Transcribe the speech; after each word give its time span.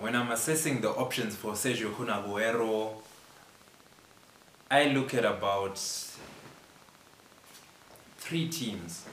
When 0.00 0.16
I'm 0.16 0.30
assessing 0.30 0.80
the 0.80 0.88
options 0.88 1.36
for 1.36 1.52
Sergio 1.52 1.94
Kun 1.94 2.08
I 4.70 4.84
look 4.94 5.12
at 5.12 5.26
about 5.26 5.78
three 8.16 8.48
teams. 8.48 9.04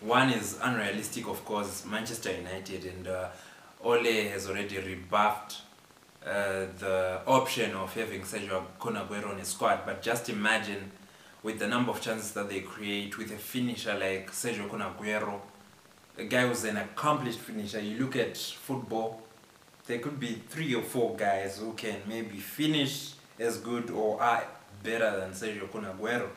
One 0.00 0.30
is 0.30 0.56
unrealistic, 0.62 1.26
of 1.26 1.44
course, 1.44 1.84
Manchester 1.84 2.30
United, 2.30 2.84
and 2.84 3.08
uh, 3.08 3.28
Ole 3.82 4.28
has 4.28 4.48
already 4.48 4.78
rebuffed 4.78 5.62
uh, 6.24 6.66
the 6.78 7.20
option 7.26 7.72
of 7.74 7.92
having 7.92 8.20
Sergio 8.20 8.62
Kun 8.78 8.96
on 8.96 9.38
his 9.38 9.48
squad. 9.48 9.80
But 9.84 10.00
just 10.00 10.28
imagine 10.28 10.92
with 11.42 11.58
the 11.58 11.66
number 11.66 11.90
of 11.90 12.00
chances 12.00 12.30
that 12.34 12.48
they 12.48 12.60
create 12.60 13.18
with 13.18 13.32
a 13.32 13.36
finisher 13.36 13.98
like 13.98 14.30
Sergio 14.30 14.70
Kun 14.70 14.80
a 16.16 16.24
guy 16.24 16.46
who's 16.46 16.62
an 16.62 16.76
accomplished 16.76 17.40
finisher. 17.40 17.80
You 17.80 17.98
look 17.98 18.14
at 18.14 18.36
football, 18.36 19.20
there 19.86 19.98
could 19.98 20.18
be 20.18 20.40
three 20.48 20.74
or 20.74 20.82
four 20.82 21.16
guys 21.16 21.58
who 21.58 21.72
can 21.74 21.96
maybe 22.06 22.38
finish 22.38 23.12
as 23.38 23.58
good 23.58 23.90
or 23.90 24.20
are 24.20 24.44
better 24.82 25.18
than 25.20 25.30
Sergio 25.32 25.70
Kun 25.70 25.84
Aguero. 25.84 26.28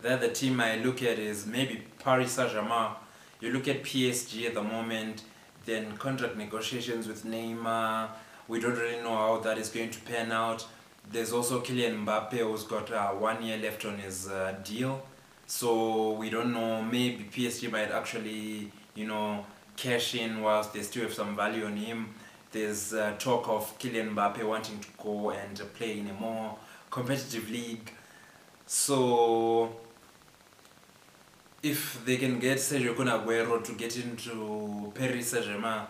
The 0.00 0.14
other 0.14 0.28
team 0.30 0.60
I 0.60 0.76
look 0.76 1.02
at 1.02 1.18
is 1.18 1.46
maybe 1.46 1.82
Paris 1.98 2.32
Saint-Germain. 2.32 2.92
You 3.40 3.52
look 3.52 3.68
at 3.68 3.82
PSG 3.82 4.46
at 4.46 4.54
the 4.54 4.62
moment, 4.62 5.22
then 5.66 5.96
contract 5.98 6.36
negotiations 6.36 7.06
with 7.06 7.24
Neymar. 7.24 8.08
We 8.48 8.60
don't 8.60 8.76
really 8.76 9.02
know 9.02 9.16
how 9.16 9.40
that 9.40 9.58
is 9.58 9.68
going 9.68 9.90
to 9.90 10.00
pan 10.00 10.32
out. 10.32 10.66
There's 11.10 11.32
also 11.32 11.60
Kylian 11.60 12.04
Mbappe 12.04 12.38
who's 12.38 12.64
got 12.64 12.90
uh, 12.90 13.08
one 13.10 13.42
year 13.42 13.58
left 13.58 13.84
on 13.84 13.98
his 13.98 14.28
uh, 14.28 14.56
deal. 14.64 15.02
So 15.46 16.12
we 16.12 16.30
don't 16.30 16.52
know, 16.52 16.80
maybe 16.82 17.28
PSG 17.30 17.70
might 17.70 17.90
actually, 17.90 18.70
you 18.94 19.06
know, 19.06 19.44
cash 19.80 20.14
in 20.14 20.42
whilst 20.42 20.74
they 20.74 20.82
still 20.82 21.04
have 21.04 21.14
some 21.14 21.34
value 21.34 21.64
on 21.64 21.76
him. 21.76 22.14
There's 22.52 22.92
uh, 22.92 23.14
talk 23.18 23.48
of 23.48 23.78
Kylian 23.78 24.14
Mbappe 24.14 24.42
wanting 24.44 24.78
to 24.80 24.88
go 25.02 25.30
and 25.30 25.56
play 25.74 25.98
in 26.00 26.08
a 26.08 26.12
more 26.12 26.58
competitive 26.90 27.50
league. 27.50 27.90
So 28.66 29.72
if 31.62 32.04
they 32.04 32.16
can 32.16 32.38
get 32.38 32.58
Sergio 32.58 32.94
Kun 32.96 33.06
Aguero 33.06 33.64
to 33.64 33.72
get 33.72 33.96
into 33.96 34.92
Paris 34.94 35.28
Saint-Germain, 35.28 35.82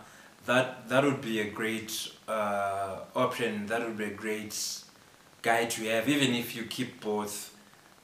that 0.46 0.88
that 0.88 1.02
would 1.04 1.20
be 1.20 1.40
a 1.40 1.50
great 1.50 1.92
uh, 2.28 3.00
option. 3.14 3.66
That 3.66 3.80
would 3.84 3.98
be 3.98 4.04
a 4.04 4.16
great 4.24 4.54
guy 5.42 5.64
to 5.64 5.84
have, 5.90 6.08
even 6.08 6.34
if 6.34 6.54
you 6.56 6.64
keep 6.64 7.00
both 7.00 7.56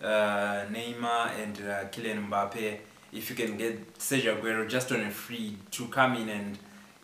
uh, 0.02 0.64
Neymar 0.74 1.22
and 1.42 1.56
uh, 1.58 1.84
Kylian 1.92 2.28
Mbappe. 2.28 2.78
If 3.12 3.30
you 3.30 3.36
can 3.36 3.56
get 3.56 3.98
Sergio 3.98 4.40
Aguero 4.40 4.68
just 4.68 4.92
on 4.92 5.00
a 5.00 5.10
free 5.10 5.56
to 5.72 5.86
come 5.86 6.16
in 6.16 6.28
and 6.28 6.58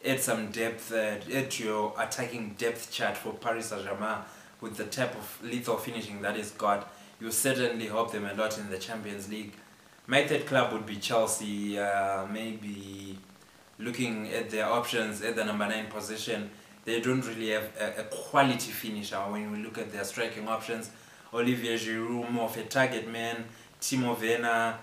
add 0.05 0.20
some 0.20 0.50
depth, 0.50 0.92
uh, 0.92 1.17
add 1.33 1.50
to 1.53 1.64
your 1.64 1.94
attacking 1.98 2.55
depth 2.59 2.91
chart 2.91 3.17
for 3.17 3.33
Paris 3.34 3.67
Saint-Germain 3.67 4.19
with 4.61 4.77
the 4.77 4.84
type 4.84 5.14
of 5.14 5.39
lethal 5.42 5.77
finishing 5.77 6.22
that 6.22 6.36
he's 6.36 6.50
got, 6.53 6.92
you 7.20 7.31
certainly 7.31 7.86
help 7.86 8.12
them 8.12 8.25
a 8.25 8.34
lot 8.34 8.59
in 8.59 8.70
the 8.70 8.78
Champions 8.78 9.28
League. 9.28 9.53
My 10.06 10.27
third 10.27 10.47
club 10.47 10.72
would 10.72 10.86
be 10.86 10.97
Chelsea, 10.97 11.78
uh, 11.78 12.27
maybe 12.27 13.19
looking 13.78 14.28
at 14.33 14.50
their 14.50 14.66
options 14.66 15.22
at 15.22 15.37
the 15.37 15.44
number 15.44 15.69
nine 15.69 15.87
position. 15.87 16.50
They 16.84 17.00
don't 17.00 17.25
really 17.27 17.50
have 17.50 17.70
a, 17.81 18.00
a 18.00 18.05
quality 18.05 18.70
finisher 18.70 19.16
when 19.16 19.53
we 19.53 19.59
look 19.59 19.78
at 19.78 19.92
their 19.92 20.05
striking 20.05 20.48
options. 20.48 20.91
Olivier 21.32 21.77
Giroud, 21.77 22.31
more 22.31 22.44
of 22.44 22.56
a 22.56 22.65
target 22.65 23.09
man. 23.10 23.44
Timo 23.81 24.21
Werner, 24.21 24.77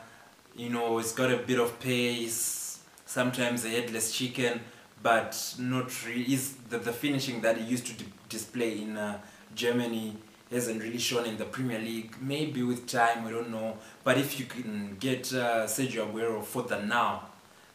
you 0.59 0.69
know, 0.69 0.99
it's 0.99 1.13
got 1.13 1.31
a 1.31 1.37
bit 1.37 1.57
of 1.57 1.79
pace, 1.79 2.79
sometimes 3.05 3.63
a 3.63 3.69
headless 3.69 4.11
chicken, 4.11 4.59
but 5.01 5.55
not 5.57 6.05
really. 6.05 6.33
Is 6.33 6.55
the, 6.69 6.79
the 6.79 6.91
finishing 6.91 7.39
that 7.41 7.57
he 7.57 7.63
used 7.63 7.85
to 7.87 7.93
di- 7.93 8.11
display 8.27 8.81
in 8.81 8.97
uh, 8.97 9.19
Germany 9.55 10.17
hasn't 10.51 10.81
really 10.83 10.97
shown 10.97 11.25
in 11.25 11.37
the 11.37 11.45
Premier 11.45 11.79
League. 11.79 12.13
Maybe 12.21 12.61
with 12.61 12.87
time, 12.87 13.23
we 13.23 13.31
don't 13.31 13.51
know. 13.51 13.77
But 14.03 14.17
if 14.17 14.37
you 14.37 14.47
can 14.47 14.97
get 14.99 15.31
uh, 15.31 15.65
Sergio 15.65 16.11
Aguero 16.11 16.43
for 16.43 16.63
the 16.63 16.81
now, 16.81 17.29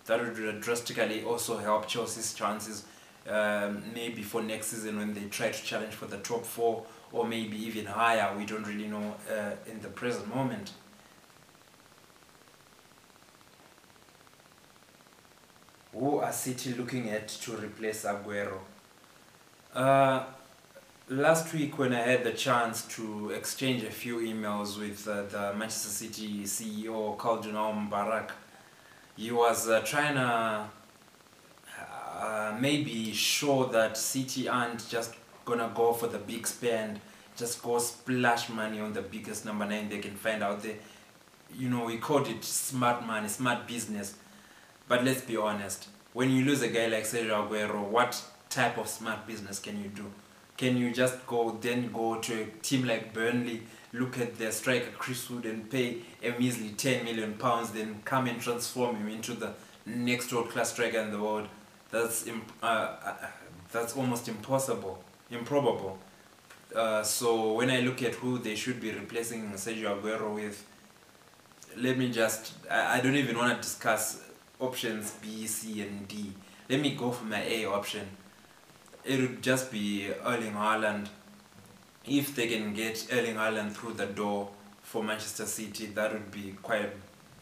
that 0.04 0.20
would 0.20 0.60
drastically 0.60 1.24
also 1.24 1.56
help 1.56 1.88
Chelsea's 1.88 2.34
chances. 2.34 2.84
Um, 3.26 3.82
maybe 3.94 4.20
for 4.20 4.42
next 4.42 4.66
season 4.66 4.98
when 4.98 5.14
they 5.14 5.24
try 5.30 5.50
to 5.50 5.64
challenge 5.64 5.94
for 5.94 6.04
the 6.04 6.18
top 6.18 6.44
four 6.44 6.84
or 7.12 7.26
maybe 7.26 7.56
even 7.56 7.86
higher. 7.86 8.36
We 8.36 8.44
don't 8.44 8.66
really 8.66 8.88
know 8.88 9.14
uh, 9.32 9.52
in 9.70 9.80
the 9.80 9.88
present 9.88 10.28
moment. 10.34 10.72
Who 15.94 16.18
are 16.18 16.32
City 16.32 16.74
looking 16.74 17.08
at 17.10 17.28
to 17.28 17.52
replace 17.52 18.04
Aguero? 18.04 18.58
Uh, 19.72 20.24
last 21.08 21.54
week 21.54 21.78
when 21.78 21.92
I 21.92 22.00
had 22.00 22.24
the 22.24 22.32
chance 22.32 22.82
to 22.96 23.30
exchange 23.30 23.84
a 23.84 23.92
few 23.92 24.18
emails 24.18 24.76
with 24.76 25.06
uh, 25.06 25.22
the 25.22 25.54
Manchester 25.56 25.90
City 25.90 26.42
CEO 26.44 27.16
Khaldoon 27.16 27.88
Barak, 27.88 28.32
he 29.16 29.30
was 29.30 29.68
uh, 29.68 29.82
trying 29.82 30.14
to 30.14 30.66
uh, 32.20 32.56
maybe 32.60 33.12
show 33.12 33.66
that 33.66 33.96
City 33.96 34.48
aren't 34.48 34.88
just 34.88 35.14
gonna 35.44 35.70
go 35.76 35.92
for 35.92 36.08
the 36.08 36.18
big 36.18 36.44
spend, 36.44 36.98
just 37.36 37.62
go 37.62 37.78
splash 37.78 38.48
money 38.48 38.80
on 38.80 38.92
the 38.92 39.02
biggest 39.02 39.44
number 39.44 39.64
nine 39.64 39.88
they 39.88 39.98
can 39.98 40.16
find 40.16 40.42
out 40.42 40.60
there. 40.60 40.74
You 41.56 41.68
know, 41.68 41.84
we 41.84 41.98
called 41.98 42.26
it 42.26 42.42
smart 42.42 43.06
money, 43.06 43.28
smart 43.28 43.68
business. 43.68 44.14
But 44.86 45.04
let's 45.04 45.22
be 45.22 45.36
honest, 45.36 45.88
when 46.12 46.30
you 46.30 46.44
lose 46.44 46.62
a 46.62 46.68
guy 46.68 46.86
like 46.86 47.04
Sergio 47.04 47.48
Aguero, 47.48 47.82
what 47.88 48.22
type 48.50 48.78
of 48.78 48.88
smart 48.88 49.26
business 49.26 49.58
can 49.58 49.82
you 49.82 49.88
do? 49.88 50.10
Can 50.56 50.76
you 50.76 50.92
just 50.92 51.26
go 51.26 51.58
then 51.60 51.90
go 51.90 52.20
to 52.20 52.42
a 52.42 52.46
team 52.62 52.86
like 52.86 53.12
Burnley, 53.12 53.62
look 53.92 54.18
at 54.18 54.36
their 54.38 54.52
striker 54.52 54.90
Chris 54.96 55.28
Wood 55.28 55.46
and 55.46 55.68
pay 55.68 55.98
a 56.22 56.30
measly 56.38 56.70
10 56.70 57.04
million 57.04 57.34
pounds, 57.34 57.70
then 57.72 58.02
come 58.04 58.28
and 58.28 58.40
transform 58.40 58.96
him 58.96 59.08
into 59.08 59.34
the 59.34 59.54
next 59.86 60.32
world 60.32 60.50
class 60.50 60.72
striker 60.72 60.98
in 60.98 61.10
the 61.10 61.18
world? 61.18 61.48
That's 61.90 62.28
uh, 62.28 62.66
uh, 62.66 63.14
that's 63.72 63.96
almost 63.96 64.28
impossible, 64.28 65.02
improbable. 65.30 65.98
Uh, 66.74 67.02
so 67.02 67.52
when 67.52 67.70
I 67.70 67.80
look 67.80 68.02
at 68.02 68.14
who 68.14 68.38
they 68.38 68.54
should 68.54 68.80
be 68.80 68.92
replacing 68.92 69.50
Sergio 69.52 70.00
Aguero 70.00 70.34
with, 70.34 70.64
let 71.76 71.98
me 71.98 72.10
just 72.10 72.52
I, 72.70 72.98
I 72.98 73.00
don't 73.00 73.16
even 73.16 73.36
want 73.36 73.54
to 73.56 73.62
discuss 73.62 74.23
options 74.60 75.12
B, 75.22 75.46
C, 75.46 75.82
and 75.82 76.06
D. 76.08 76.32
Let 76.68 76.80
me 76.80 76.94
go 76.94 77.10
for 77.10 77.24
my 77.24 77.42
A 77.42 77.66
option. 77.66 78.08
It 79.04 79.20
would 79.20 79.42
just 79.42 79.70
be 79.70 80.10
Erling 80.24 80.52
Haaland. 80.54 81.08
If 82.06 82.34
they 82.34 82.48
can 82.48 82.74
get 82.74 83.06
Erling 83.12 83.36
Haaland 83.36 83.72
through 83.72 83.94
the 83.94 84.06
door 84.06 84.50
for 84.82 85.02
Manchester 85.02 85.46
City, 85.46 85.86
that 85.86 86.12
would 86.12 86.30
be 86.30 86.54
quite 86.62 86.82
a 86.82 86.90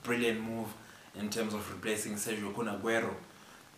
brilliant 0.03 0.41
move 0.41 0.69
in 1.15 1.29
terms 1.31 1.55
of 1.55 1.69
replacing 1.71 2.15
Sergio 2.15 2.55
Kun 2.55 2.67
Aguero. 2.67 3.15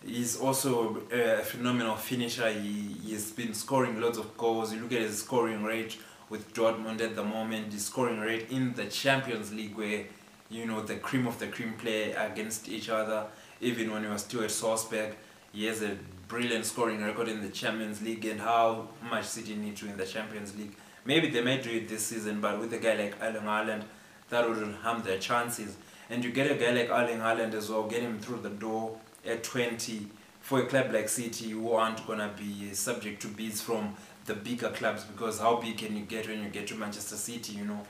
He's 0.05 0.37
also 0.37 1.03
a 1.11 1.43
phenomenal 1.43 1.97
finisher. 1.97 2.51
He, 2.51 2.97
he's 3.05 3.33
been 3.33 3.55
scoring 3.55 4.01
lots 4.01 4.19
of 4.19 4.37
goals. 4.37 4.73
You 4.73 4.81
look 4.81 4.93
at 4.93 5.01
his 5.01 5.19
scoring 5.23 5.63
rate 5.65 5.97
with 6.29 6.53
Dortmund 6.55 7.01
at 7.01 7.17
the 7.17 7.25
moment, 7.25 7.73
his 7.73 7.87
scoring 7.87 8.21
rate 8.21 8.51
in 8.51 8.75
the 8.75 8.87
Champions 8.87 9.53
League 9.53 9.77
where 9.77 10.05
you 10.51 10.67
know 10.67 10.83
the 10.83 10.97
cream 10.97 11.27
of 11.27 11.39
the 11.39 11.47
cream 11.47 11.75
play 11.75 12.13
against 12.13 12.69
each 12.69 12.89
other. 12.89 13.27
Even 13.61 13.91
when 13.91 14.05
he 14.05 14.09
was 14.09 14.23
still 14.23 14.43
at 14.43 14.51
Salzburg, 14.51 15.15
he 15.53 15.67
has 15.67 15.83
a 15.83 15.97
brilliant 16.29 16.67
scoring 16.67 17.03
record 17.03 17.29
in 17.29 17.41
the 17.41 17.49
Champions 17.49 18.03
League. 18.03 18.25
And 18.25 18.41
how 18.41 18.89
much 19.09 19.25
City 19.25 19.55
need 19.55 19.77
to 19.77 19.87
in 19.87 19.97
the 19.97 20.07
Champions 20.07 20.57
League? 20.57 20.75
Maybe 21.05 21.29
they 21.31 21.43
might 21.43 21.63
do 21.63 21.71
it 21.71 21.89
this 21.89 22.07
season, 22.07 22.41
but 22.41 22.59
with 22.59 22.73
a 22.73 22.79
guy 22.79 22.95
like 22.95 23.15
Erling 23.23 23.43
Haaland, 23.43 23.83
that 24.31 24.49
wouldn't 24.49 24.77
harm 24.77 25.03
their 25.03 25.19
chances. 25.19 25.77
And 26.11 26.25
you 26.25 26.31
get 26.31 26.51
a 26.51 26.55
guy 26.55 26.73
like 26.73 26.91
Erling 26.91 27.19
Haaland 27.19 27.55
as 27.55 27.71
well, 27.71 27.85
get 27.85 28.03
him 28.03 28.19
through 28.19 28.41
the 28.41 28.51
door 28.51 28.99
at 29.27 29.43
20 29.43 30.09
for 30.41 30.61
a 30.61 30.67
club 30.67 30.93
like 30.93 31.09
City 31.09 31.51
who 31.51 31.73
aren't 31.73 32.07
gonna 32.07 32.31
be 32.37 32.73
subject 32.75 33.23
to 33.23 33.29
bids 33.29 33.63
from 33.63 33.95
the 34.27 34.35
bigger 34.35 34.71
clubs 34.71 35.05
because 35.05 35.39
how 35.41 35.57
big 35.57 35.79
can 35.79 35.97
you 35.97 36.05
get 36.05 36.29
when 36.29 36.43
you 36.43 36.49
get 36.49 36.67
to 36.69 36.75
Manchester 36.75 37.17
City? 37.17 37.55
You 37.55 37.65
know, 37.65 37.81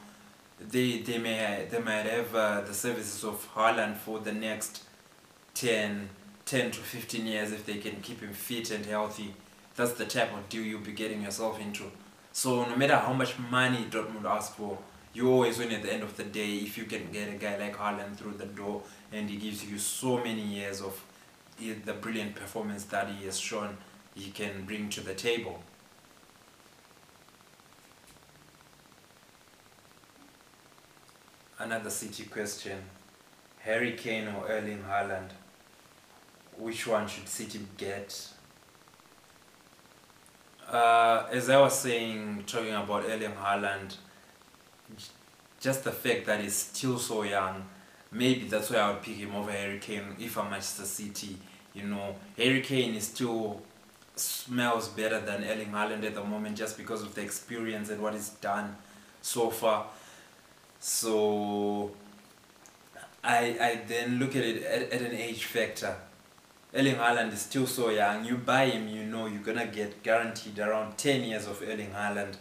they 0.61 0.99
they 0.99 1.19
may 1.19 1.67
they 1.71 1.79
might 1.79 2.06
have 2.06 2.35
uh, 2.35 2.61
the 2.62 2.75
services 2.75 3.25
of 3.25 3.49
Haaland 3.55 3.97
for 3.97 4.21
the 4.21 4.33
next 4.33 4.83
10, 5.55 6.09
10 6.47 6.71
to 6.73 6.81
15 6.81 7.27
years 7.27 7.53
if 7.53 7.65
they 7.65 7.77
can 7.79 8.01
keep 8.01 8.21
him 8.21 8.33
fit 8.33 8.71
and 8.71 8.85
healthy. 8.87 9.35
That's 9.77 9.93
the 9.93 10.05
type 10.05 10.33
of 10.33 10.49
deal 10.49 10.62
you'll 10.62 10.81
be 10.81 10.93
getting 10.93 11.23
yourself 11.23 11.61
into. 11.61 11.85
So 12.33 12.65
no 12.65 12.77
matter 12.77 12.97
how 12.97 13.12
much 13.12 13.39
money 13.39 13.87
Dortmund 13.91 14.25
asks 14.25 14.55
for, 14.55 14.79
you 15.12 15.31
always 15.31 15.59
win 15.59 15.71
at 15.71 15.83
the 15.83 15.93
end 15.93 16.03
of 16.03 16.17
the 16.17 16.25
day 16.25 16.56
if 16.56 16.77
you 16.77 16.85
can 16.85 17.11
get 17.12 17.29
a 17.29 17.37
guy 17.37 17.56
like 17.56 17.77
Haaland 17.77 18.17
through 18.17 18.35
the 18.35 18.47
door 18.47 18.83
and 19.12 19.31
he 19.31 19.37
gives 19.37 19.65
you 19.65 19.79
so 19.79 20.19
many 20.19 20.43
years 20.43 20.81
of 20.81 21.01
the 21.59 21.93
brilliant 21.93 22.35
performance 22.35 22.85
that 22.85 23.09
he 23.09 23.25
has 23.27 23.39
shown 23.39 23.77
he 24.15 24.31
can 24.31 24.65
bring 24.65 24.89
to 24.91 25.01
the 25.01 25.15
table. 25.15 25.61
Another 31.59 31.91
City 31.91 32.25
question. 32.25 32.79
Harry 33.61 33.93
Kane 33.93 34.29
or 34.29 34.47
Erling 34.49 34.85
Haaland? 34.89 35.31
which 36.56 36.87
one 36.87 37.06
should 37.06 37.29
City 37.29 37.61
get? 37.77 38.29
Uh, 40.69 41.27
as 41.31 41.51
I 41.51 41.61
was 41.61 41.79
saying, 41.79 42.45
talking 42.47 42.75
about 42.75 43.05
Erling 43.05 43.33
Haaland, 43.33 43.97
just 45.61 45.85
the 45.85 45.93
fact 45.93 46.27
that 46.27 46.41
he's 46.41 46.55
still 46.55 46.99
so 46.99 47.23
young, 47.23 47.65
maybe 48.11 48.47
that's 48.47 48.71
why 48.71 48.79
I 48.79 48.91
would 48.91 49.03
pick 49.03 49.17
him 49.17 49.35
over 49.35 49.51
Harry 49.51 49.79
Kane 49.79 50.17
if 50.19 50.39
I'm 50.39 50.51
Manchester 50.51 50.85
City. 50.85 51.37
You 51.75 51.85
know, 51.85 52.17
Harry 52.37 52.61
Kane 52.61 52.95
is 52.95 53.09
still 53.09 53.61
smells 54.17 54.89
better 54.89 55.21
than 55.21 55.45
Erling 55.45 55.71
Haaland 55.71 56.05
at 56.05 56.15
the 56.15 56.23
moment 56.25 56.56
just 56.56 56.79
because 56.79 57.03
of 57.03 57.15
the 57.15 57.23
experience 57.23 57.91
and 57.91 58.01
what 58.01 58.15
he's 58.15 58.31
done 58.31 58.77
so 59.21 59.51
far. 59.51 59.87
So 60.87 61.91
I 63.25 63.57
I 63.69 63.81
then 63.89 64.19
look 64.19 64.37
at 64.37 64.45
it 64.45 64.63
at, 64.65 64.93
at 64.93 65.01
an 65.01 65.17
age 65.17 65.47
factor. 65.47 65.97
Erling 66.75 66.97
Haaland 66.97 67.33
is 67.33 67.41
still 67.41 67.67
so 67.67 67.89
young. 67.89 68.23
You 68.27 68.37
buy 68.37 68.67
him, 68.67 68.87
you 68.89 69.05
know 69.05 69.25
you're 69.25 69.41
gonna 69.41 69.67
get 69.67 70.03
guaranteed 70.03 70.59
around 70.59 70.99
10 70.99 71.23
years 71.23 71.47
of 71.47 71.63
Erling 71.63 71.93
Haaland. 71.93 72.35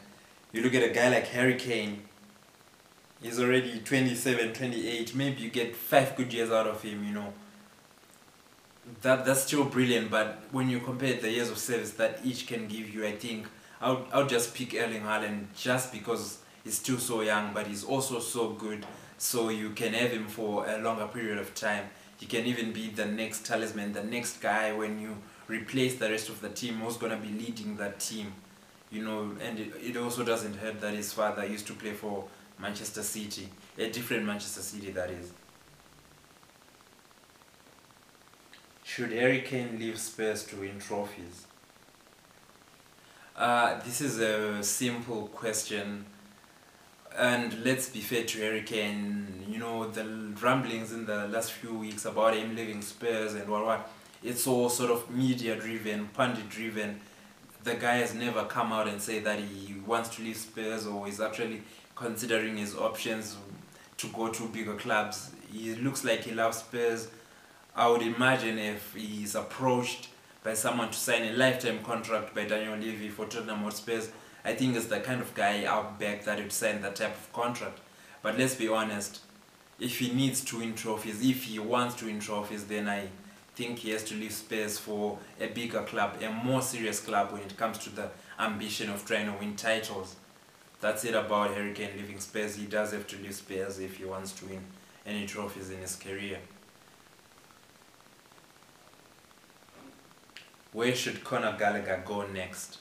You 0.51 0.62
look 0.62 0.74
at 0.74 0.84
a 0.84 0.90
guy 0.90 1.07
like 1.07 1.28
Harry 1.28 1.56
Kane, 1.56 2.04
he's 3.22 3.40
already 3.40 3.80
27, 3.80 4.51
28. 4.51 5.16
Maybe 5.16 5.42
you 5.42 5.50
get 5.50 5.74
five 5.74 6.13
good 6.18 6.34
years 6.34 6.51
out 6.51 6.68
of 6.68 6.81
him, 6.81 7.01
you 7.06 7.13
know. 7.13 7.34
That 9.04 9.24
That's 9.25 9.44
still 9.44 9.63
brilliant, 9.63 10.12
but 10.12 10.44
when 10.51 10.69
you 10.69 10.81
compare 10.81 11.13
the 11.13 11.31
years 11.31 11.50
of 11.50 11.57
service 11.57 11.92
that 11.92 12.19
each 12.25 12.46
can 12.46 12.68
give 12.68 12.94
you, 12.94 13.06
I 13.06 13.13
think 13.13 13.48
I'll, 13.80 14.06
I'll 14.12 14.28
just 14.28 14.54
pick 14.54 14.74
Erling 14.74 15.04
Haaland 15.04 15.46
just 15.56 15.94
because 15.94 16.39
he's 16.63 16.77
still 16.77 16.98
so 16.98 17.21
young, 17.21 17.54
but 17.54 17.68
he's 17.68 17.83
also 17.83 18.19
so 18.19 18.50
good. 18.50 18.86
So 19.18 19.50
you 19.50 19.71
can 19.71 19.94
have 19.94 20.12
him 20.12 20.27
for 20.27 20.68
a 20.68 20.77
longer 20.80 21.07
period 21.07 21.38
of 21.38 21.54
time. 21.56 21.86
He 22.18 22.25
can 22.25 22.45
even 22.45 22.71
be 22.71 22.89
the 22.89 23.06
next 23.06 23.45
talisman, 23.45 23.94
the 23.94 24.04
next 24.04 24.42
guy 24.42 24.74
when 24.74 25.00
you 25.00 25.18
replace 25.48 25.95
the 25.95 26.10
rest 26.10 26.30
of 26.30 26.42
the 26.42 26.50
team 26.50 26.75
who's 26.75 26.98
going 26.98 27.12
to 27.12 27.18
be 27.18 27.33
leading 27.33 27.77
that 27.77 28.00
team. 28.00 28.33
You 28.92 29.04
know, 29.04 29.31
and 29.42 29.60
it, 29.60 29.74
it 29.81 29.98
also 29.98 30.24
doesn't 30.24 30.56
hurt 30.56 30.80
that 30.81 30.94
his 30.94 31.12
father 31.12 31.45
used 31.45 31.68
to 31.68 31.74
play 31.74 31.94
for 31.94 32.25
Manchester 32.60 33.04
City, 33.04 33.50
a 33.77 33.89
different 33.89 34.25
Manchester 34.25 34.62
City 34.62 34.92
that 34.92 35.10
is. 35.10 35.31
Should 38.83 39.12
Harry 39.12 39.42
Kane 39.42 39.80
leave 39.80 39.98
Spurs 39.98 40.44
to 40.45 40.57
win 40.57 40.80
trophies? 40.80 41.48
Uh, 43.36 43.80
this 43.83 44.01
is 44.01 44.19
a 44.19 44.62
simple 44.62 45.27
question 45.30 46.06
and 47.18 47.63
let's 47.63 47.89
be 47.89 48.00
fair 48.00 48.24
to 48.24 48.42
Harry 48.42 48.63
Kane, 48.63 49.45
you 49.48 49.60
know, 49.60 49.88
the 49.89 50.04
rumblings 50.42 50.92
in 50.92 51.06
the 51.06 51.27
last 51.27 51.51
few 51.51 51.74
weeks 51.74 52.06
about 52.06 52.36
him 52.36 52.56
leaving 52.56 52.81
Spurs 52.81 53.36
and 53.36 53.48
what 53.48 53.65
what, 53.65 53.92
it's 54.24 54.48
all 54.48 54.69
sort 54.69 54.89
of 54.89 55.10
media 55.10 55.56
driven, 55.56 56.07
pundit 56.13 56.50
driven. 56.50 57.01
The 57.63 57.75
guy 57.75 57.95
has 57.98 58.13
never 58.13 58.45
come 58.45 58.71
out 58.74 58.88
and 58.88 59.01
say 59.01 59.19
that 59.19 59.39
he 59.39 59.75
wants 59.86 60.10
to 60.15 60.21
leave 60.21 60.38
Spurs 60.38 60.88
or 60.88 61.07
is 61.07 61.21
actually 61.21 61.63
considering 61.95 62.57
his 62.57 62.75
options 62.75 63.38
to 63.98 64.07
go 64.07 64.30
to 64.30 64.48
bigger 64.48 64.75
clubs. 64.75 65.31
He 65.51 65.75
looks 65.75 66.04
like 66.04 66.21
he 66.21 66.31
loves 66.31 66.57
Spurs. 66.57 67.10
I 67.75 67.89
would 67.89 68.01
imagine 68.01 68.57
if 68.57 68.94
he's 68.94 69.36
approached 69.36 70.10
by 70.44 70.56
someone 70.56 70.89
to 70.89 70.98
sign 70.98 71.24
a 71.24 71.33
lifetime 71.33 71.83
contract 71.83 72.36
by 72.36 72.45
Daniel 72.45 72.75
Levy 72.75 73.10
for 73.10 73.25
Tottenham 73.25 73.60
Hotspurs, 73.60 74.10
I 74.45 74.54
think 74.54 74.75
is 74.75 74.88
the 74.88 75.00
kind 75.00 75.22
of 75.22 75.34
guy 75.34 75.66
out 75.66 76.00
back 76.00 76.25
that 76.25 76.38
would 76.38 76.51
sign 76.51 76.81
that 76.81 76.95
type 76.95 77.16
of 77.16 77.34
contract. 77.34 77.80
But 78.22 78.38
let's 78.38 78.56
be 78.56 78.68
honest, 78.68 79.22
if 79.80 80.00
he 80.00 80.12
needs 80.12 80.44
to 80.45 80.60
win 80.60 80.75
trophies, 80.75 81.28
if 81.28 81.44
he 81.44 81.60
wants 81.60 81.95
to 81.95 82.06
win 82.06 82.19
trophies, 82.19 82.66
then 82.66 82.88
I 82.88 83.07
think 83.56 83.80
he 83.80 83.92
has 83.92 84.04
to 84.06 84.16
leave 84.16 84.34
Spurs 84.34 84.80
for 84.80 85.19
a 85.40 85.48
bigger 85.48 85.84
club, 85.84 86.22
a 86.22 86.30
more 86.30 86.62
serious 86.62 87.00
club 87.00 87.31
when 87.31 87.42
it 87.44 87.56
comes 87.57 87.78
to 87.80 87.90
the 87.90 88.10
ambition 88.40 88.90
of 88.90 89.06
trying 89.06 89.31
to 89.31 89.38
win 89.38 89.56
titles. 89.56 90.16
That's 90.81 91.06
it 91.06 91.16
about 91.16 91.51
Harry 91.51 91.74
Kane 91.74 91.92
leaving 91.96 92.19
Spurs. 92.19 92.56
He 92.56 92.66
does 92.66 92.92
have 92.92 93.07
to 93.07 93.18
leave 93.18 93.36
Spurs 93.36 93.80
if 93.80 93.98
he 93.98 94.06
wants 94.06 94.34
to 94.34 94.46
win 94.46 94.63
any 95.06 95.25
trophies 95.25 95.69
in 95.69 95.80
his 95.80 95.96
career. 95.96 96.39
Where 100.74 100.96
should 100.96 101.24
Conor 101.24 101.56
Gallagher 101.57 102.04
go 102.06 102.25
next? 102.25 102.80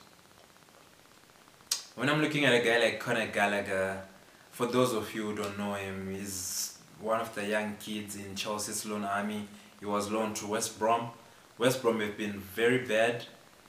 When 1.94 2.09
I'm 2.09 2.23
looking 2.23 2.47
at 2.47 2.55
a 2.55 2.65
guy 2.65 2.79
like 2.79 3.00
Conor 3.00 3.27
Gallagher, 3.27 4.03
for 4.50 4.65
those 4.65 4.94
of 4.94 5.15
you 5.15 5.27
who 5.27 5.37
don't 5.37 5.59
know 5.59 5.75
him, 5.75 6.11
he's 6.11 6.79
one 6.99 7.21
of 7.21 7.35
the 7.35 7.44
young 7.44 7.77
kids 7.79 8.17
in 8.17 8.35
Chelsea's 8.35 8.87
loan 8.87 9.05
army. 9.05 9.47
He 9.79 9.85
was 9.85 10.11
loaned 10.11 10.37
to 10.37 10.47
West 10.47 10.79
Brom. 10.79 11.11
West 11.59 11.83
Brom 11.83 12.00
have 12.00 12.17
been 12.17 12.41
very 12.41 12.79
bad 12.79 13.27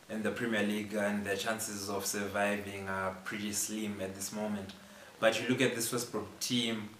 in 0.10 0.24
the 0.24 0.32
Premier 0.32 0.64
League 0.64 0.94
and 0.94 1.26
their 1.26 1.36
chances 1.36 1.90
of 1.90 2.06
surviving 2.06 2.88
are 2.88 3.12
pretty 3.26 3.52
slim 3.52 4.00
at 4.00 4.16
this 4.16 4.32
moment. 4.32 4.72
But 5.20 5.42
you 5.42 5.50
look 5.50 5.60
at 5.60 5.76
this 5.76 5.92
West 5.92 6.10
Brom 6.14 6.28
team, 6.40 6.92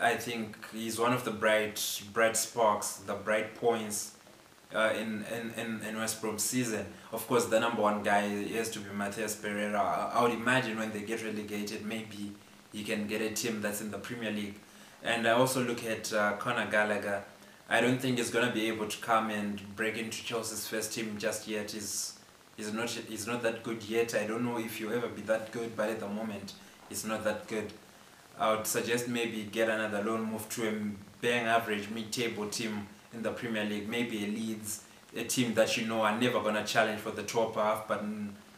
I 0.00 0.16
think 0.16 0.56
he's 0.72 0.98
one 0.98 1.12
of 1.12 1.26
the 1.26 1.30
bright 1.30 2.00
bright 2.14 2.38
sparks, 2.38 2.96
the 2.96 3.14
bright 3.14 3.54
points 3.54 4.12
uh, 4.74 4.92
in, 4.98 5.24
in, 5.56 5.80
in, 5.86 5.96
West 5.96 6.20
Brom 6.20 6.38
season. 6.38 6.84
Of 7.12 7.26
course, 7.28 7.46
the 7.46 7.60
number 7.60 7.80
one 7.80 8.02
guy 8.02 8.22
has 8.54 8.70
to 8.70 8.80
be 8.80 8.90
Matheus 8.90 9.40
Pereira. 9.40 9.80
I, 9.80 10.18
I 10.18 10.22
would 10.22 10.32
imagine 10.32 10.78
when 10.78 10.90
they 10.92 11.02
get 11.02 11.22
relegated, 11.22 11.86
maybe 11.86 12.32
he 12.72 12.82
can 12.82 13.06
get 13.06 13.22
a 13.22 13.30
team 13.30 13.62
that's 13.62 13.80
in 13.80 13.90
the 13.90 13.98
Premier 13.98 14.32
League. 14.32 14.56
And 15.02 15.28
I 15.28 15.32
also 15.32 15.62
look 15.62 15.84
at 15.84 16.12
uh, 16.12 16.32
Conor 16.32 16.68
Gallagher. 16.70 17.22
I 17.68 17.80
don't 17.80 18.00
think 18.00 18.18
he's 18.18 18.30
gonna 18.30 18.52
be 18.52 18.68
able 18.68 18.88
to 18.88 18.98
come 18.98 19.30
and 19.30 19.60
break 19.76 19.96
into 19.96 20.22
Chelsea's 20.24 20.66
first 20.66 20.92
team 20.92 21.16
just 21.18 21.46
yet. 21.46 21.70
He's 21.70 22.18
he's 22.56 22.72
not 22.72 22.90
he's 22.90 23.26
not 23.26 23.42
that 23.42 23.62
good 23.62 23.82
yet. 23.84 24.14
I 24.14 24.26
don't 24.26 24.44
know 24.44 24.58
if 24.58 24.76
he'll 24.78 24.92
ever 24.92 25.08
be 25.08 25.22
that 25.22 25.52
good, 25.52 25.76
but 25.76 25.88
at 25.88 26.00
the 26.00 26.08
moment, 26.08 26.54
he's 26.88 27.04
not 27.04 27.24
that 27.24 27.46
good. 27.46 27.72
I 28.38 28.54
would 28.54 28.66
suggest 28.66 29.08
maybe 29.08 29.44
get 29.44 29.68
another 29.68 30.02
loan 30.02 30.24
move 30.24 30.48
to 30.50 30.68
a 30.68 30.72
bang 31.20 31.46
average 31.46 31.88
mid-table 31.90 32.48
team 32.48 32.88
in 33.14 33.22
the 33.22 33.32
Premier 33.32 33.64
League. 33.64 33.88
Maybe 33.88 34.24
a 34.24 34.28
Leeds, 34.28 34.84
a 35.16 35.24
team 35.24 35.54
that 35.54 35.76
you 35.76 35.86
know 35.86 36.02
are 36.02 36.18
never 36.18 36.40
going 36.40 36.54
to 36.54 36.64
challenge 36.64 37.00
for 37.00 37.10
the 37.10 37.22
top 37.22 37.54
half, 37.54 37.88
but 37.88 38.04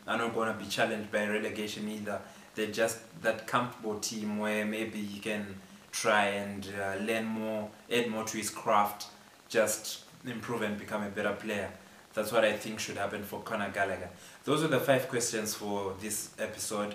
are 0.07 0.19
not 0.19 0.35
going 0.35 0.53
to 0.53 0.59
be 0.59 0.69
challenged 0.69 1.11
by 1.11 1.27
relegation 1.27 1.89
either. 1.89 2.21
They're 2.55 2.71
just 2.71 2.99
that 3.23 3.47
comfortable 3.47 3.99
team 3.99 4.39
where 4.39 4.65
maybe 4.65 5.01
he 5.01 5.21
can 5.21 5.57
try 5.93 6.27
and 6.27 6.67
uh, 6.81 6.97
learn 7.03 7.27
more, 7.27 7.71
add 7.91 8.09
more 8.09 8.25
to 8.25 8.37
his 8.37 8.51
craft, 8.51 9.07
just 9.49 10.05
improve 10.27 10.63
and 10.63 10.79
become 10.79 11.03
a 11.03 11.09
better 11.09 11.33
player. 11.33 11.71
That's 12.15 12.33
what 12.33 12.45
I 12.45 12.53
think 12.53 12.81
should 12.81 12.97
happen 12.97 13.23
for 13.23 13.41
Conor 13.41 13.71
Gallagher. 13.71 14.09
Those 14.45 14.65
are 14.65 14.69
the 14.69 14.81
five 14.81 15.09
questions 15.09 15.55
for 15.55 15.95
this 16.01 16.31
episode. 16.39 16.95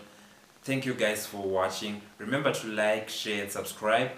Thank 0.63 0.85
you 0.85 0.95
guys 0.95 1.27
for 1.27 1.43
watching. 1.43 2.01
Remember 2.17 2.51
to 2.51 2.67
like, 2.67 3.09
share, 3.09 3.43
and 3.43 3.51
subscribe 3.51 4.11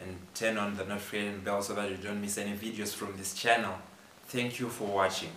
and 0.00 0.16
turn 0.34 0.56
on 0.58 0.76
the 0.76 0.84
notification 0.84 1.40
bell 1.40 1.62
so 1.62 1.74
that 1.74 1.90
you 1.90 1.96
don't 1.96 2.20
miss 2.20 2.38
any 2.38 2.56
videos 2.56 2.94
from 2.94 3.16
this 3.16 3.34
channel. 3.34 3.74
Thank 4.26 4.60
you 4.60 4.68
for 4.68 4.84
watching. 4.84 5.30